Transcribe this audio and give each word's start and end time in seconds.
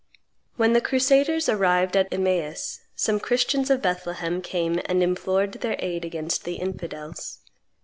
When 0.55 0.73
the 0.73 0.81
crusaders 0.81 1.47
arrived 1.47 1.95
a 1.95 2.11
Emmaus, 2.11 2.79
some 2.95 3.19
Christians 3.19 3.69
of 3.69 3.83
Bethlehem 3.83 4.41
came 4.41 4.79
and 4.85 5.03
implore 5.03 5.45
their 5.45 5.75
aid 5.77 6.03
against 6.05 6.43
the 6.43 6.55
infidels. 6.55 7.37